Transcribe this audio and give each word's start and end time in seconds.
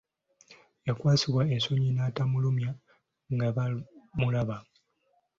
Yakwasibwa 0.87 1.41
ensonyi 1.53 1.89
n’atamulumya 1.93 2.71
nga 3.33 3.47
bamulaba. 3.55 4.57